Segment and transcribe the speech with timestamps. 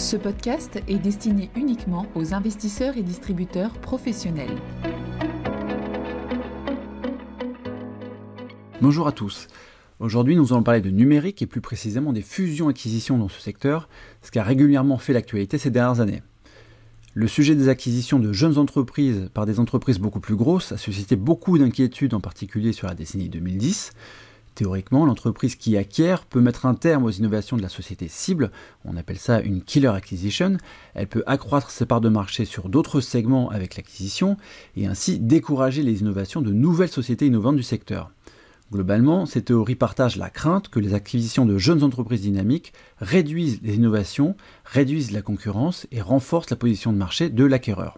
[0.00, 4.56] Ce podcast est destiné uniquement aux investisseurs et distributeurs professionnels.
[8.80, 9.46] Bonjour à tous.
[9.98, 13.90] Aujourd'hui, nous allons parler de numérique et plus précisément des fusions-acquisitions dans ce secteur,
[14.22, 16.22] ce qui a régulièrement fait l'actualité ces dernières années.
[17.12, 21.14] Le sujet des acquisitions de jeunes entreprises par des entreprises beaucoup plus grosses a suscité
[21.14, 23.92] beaucoup d'inquiétudes, en particulier sur la décennie 2010.
[24.60, 28.50] Théoriquement, l'entreprise qui acquiert peut mettre un terme aux innovations de la société cible,
[28.84, 30.58] on appelle ça une killer acquisition,
[30.92, 34.36] elle peut accroître ses parts de marché sur d'autres segments avec l'acquisition,
[34.76, 38.10] et ainsi décourager les innovations de nouvelles sociétés innovantes du secteur.
[38.70, 43.76] Globalement, ces théories partagent la crainte que les acquisitions de jeunes entreprises dynamiques réduisent les
[43.76, 47.96] innovations, réduisent la concurrence et renforcent la position de marché de l'acquéreur.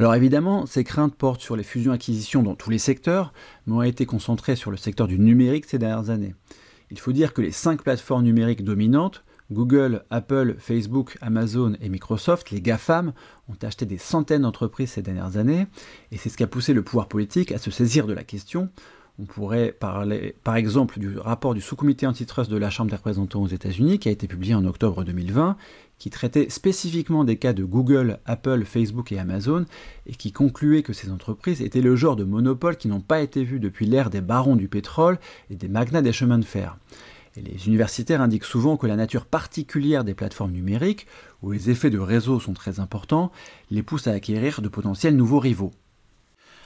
[0.00, 3.34] Alors évidemment, ces craintes portent sur les fusions-acquisitions dans tous les secteurs,
[3.66, 6.34] mais ont été concentrées sur le secteur du numérique ces dernières années.
[6.90, 12.50] Il faut dire que les cinq plateformes numériques dominantes, Google, Apple, Facebook, Amazon et Microsoft,
[12.50, 13.12] les GAFAM,
[13.50, 15.66] ont acheté des centaines d'entreprises ces dernières années,
[16.12, 18.70] et c'est ce qui a poussé le pouvoir politique à se saisir de la question
[19.20, 23.42] on pourrait parler par exemple du rapport du sous-comité antitrust de la Chambre des représentants
[23.42, 25.56] aux États-Unis qui a été publié en octobre 2020,
[25.98, 29.66] qui traitait spécifiquement des cas de Google, Apple, Facebook et Amazon,
[30.06, 33.44] et qui concluait que ces entreprises étaient le genre de monopoles qui n'ont pas été
[33.44, 35.18] vus depuis l'ère des barons du pétrole
[35.50, 36.78] et des magnats des chemins de fer.
[37.36, 41.06] Les universitaires indiquent souvent que la nature particulière des plateformes numériques,
[41.42, 43.30] où les effets de réseau sont très importants,
[43.70, 45.72] les pousse à acquérir de potentiels nouveaux rivaux.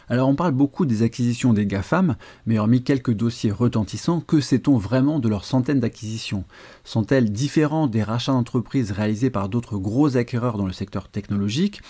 [0.08, 2.16] Alors on parle beaucoup des acquisitions des GAFAM,
[2.46, 6.44] mais hormis quelques dossiers retentissants, que sait-on vraiment de leurs centaines d'acquisitions?
[6.84, 11.80] Sont-elles différentes des rachats d'entreprises réalisés par d'autres gros acquéreurs dans le secteur technologique?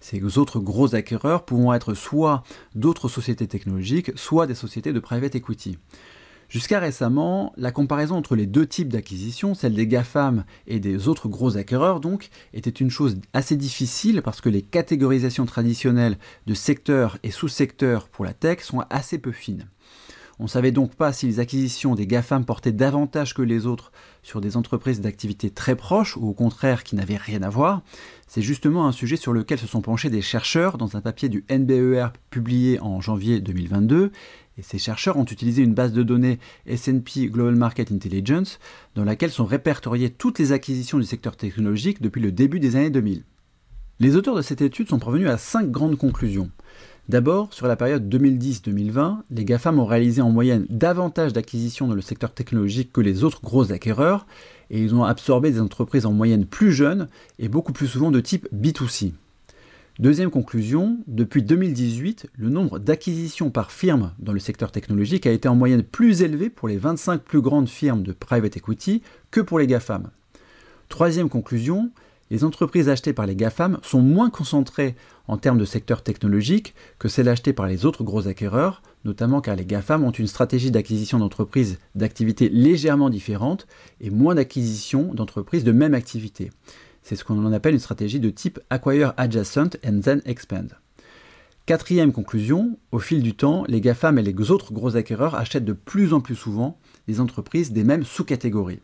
[0.00, 2.44] Ces autres gros acquéreurs pourront être soit
[2.74, 5.78] d'autres sociétés technologiques, soit des sociétés de private equity.
[6.54, 11.26] Jusqu'à récemment, la comparaison entre les deux types d'acquisitions, celle des GAFAM et des autres
[11.26, 16.16] gros acquéreurs donc, était une chose assez difficile parce que les catégorisations traditionnelles
[16.46, 19.66] de secteurs et sous-secteurs pour la tech sont assez peu fines.
[20.38, 23.92] On ne savait donc pas si les acquisitions des GAFAM portaient davantage que les autres
[24.22, 27.82] sur des entreprises d'activité très proches ou au contraire qui n'avaient rien à voir.
[28.26, 31.44] C'est justement un sujet sur lequel se sont penchés des chercheurs dans un papier du
[31.50, 34.10] NBER publié en janvier 2022
[34.56, 38.58] et ces chercheurs ont utilisé une base de données S&P Global Market Intelligence
[38.94, 42.90] dans laquelle sont répertoriées toutes les acquisitions du secteur technologique depuis le début des années
[42.90, 43.24] 2000.
[44.00, 46.50] Les auteurs de cette étude sont parvenus à cinq grandes conclusions.
[47.08, 52.00] D'abord, sur la période 2010-2020, les GAFAM ont réalisé en moyenne davantage d'acquisitions dans le
[52.00, 54.26] secteur technologique que les autres gros acquéreurs,
[54.70, 58.20] et ils ont absorbé des entreprises en moyenne plus jeunes et beaucoup plus souvent de
[58.20, 59.12] type B2C.
[60.00, 65.46] Deuxième conclusion, depuis 2018, le nombre d'acquisitions par firme dans le secteur technologique a été
[65.46, 69.60] en moyenne plus élevé pour les 25 plus grandes firmes de private equity que pour
[69.60, 70.10] les GAFAM.
[70.88, 71.92] Troisième conclusion,
[72.32, 74.96] les entreprises achetées par les GAFAM sont moins concentrées
[75.28, 79.54] en termes de secteur technologique que celles achetées par les autres gros acquéreurs, notamment car
[79.54, 83.68] les GAFAM ont une stratégie d'acquisition d'entreprises d'activités légèrement différentes
[84.00, 86.50] et moins d'acquisition d'entreprises de même activité.
[87.04, 90.74] C'est ce qu'on appelle une stratégie de type Acquire Adjacent and Then Expand.
[91.66, 95.74] Quatrième conclusion, au fil du temps, les GAFAM et les autres gros acquéreurs achètent de
[95.74, 98.80] plus en plus souvent des entreprises des mêmes sous-catégories.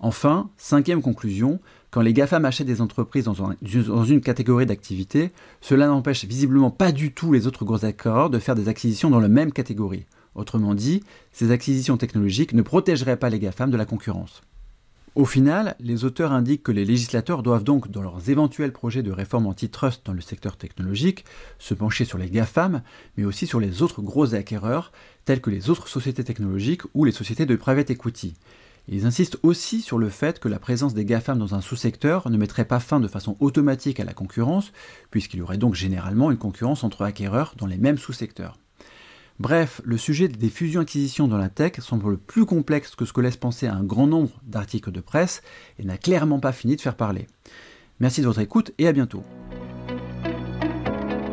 [0.00, 1.60] Enfin, cinquième conclusion,
[1.90, 5.30] quand les GAFAM achètent des entreprises dans, une catégorie d'activité,
[5.60, 9.20] cela n'empêche visiblement pas du tout les autres gros acquéreurs de faire des acquisitions dans
[9.20, 10.06] la même catégorie.
[10.34, 14.40] Autrement dit, ces acquisitions technologiques ne protégeraient pas les GAFAM de la concurrence.
[15.14, 19.12] Au final, les auteurs indiquent que les législateurs doivent donc, dans leurs éventuels projets de
[19.12, 21.24] réforme antitrust dans le secteur technologique,
[21.60, 22.82] se pencher sur les GAFAM,
[23.16, 24.90] mais aussi sur les autres gros acquéreurs,
[25.24, 28.34] tels que les autres sociétés technologiques ou les sociétés de private equity.
[28.88, 32.36] Ils insistent aussi sur le fait que la présence des GAFAM dans un sous-secteur ne
[32.36, 34.72] mettrait pas fin de façon automatique à la concurrence,
[35.12, 38.58] puisqu'il y aurait donc généralement une concurrence entre acquéreurs dans les mêmes sous-secteurs.
[39.40, 43.36] Bref, le sujet des fusions-acquisitions dans la tech semble plus complexe que ce que laisse
[43.36, 45.42] penser un grand nombre d'articles de presse
[45.78, 47.26] et n'a clairement pas fini de faire parler.
[47.98, 49.24] Merci de votre écoute et à bientôt.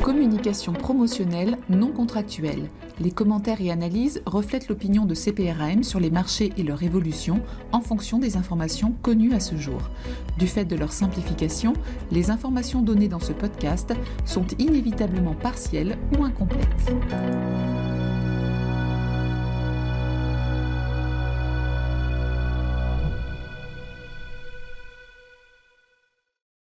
[0.02, 2.72] Communication promotionnelle non contractuelle.
[3.00, 7.42] Les commentaires et analyses reflètent l'opinion de CPRAM sur les marchés et leur évolution
[7.72, 9.92] en fonction des informations connues à ce jour.
[10.40, 11.74] Du fait de leur simplification,
[12.10, 13.94] les informations données dans ce podcast
[14.25, 16.96] sont inévitablement partielles ou incomplètes.